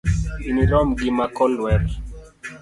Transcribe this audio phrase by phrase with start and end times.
[0.49, 1.81] Inirom gi makolwer